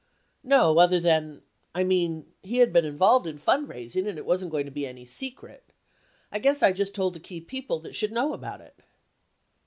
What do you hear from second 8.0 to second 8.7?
know about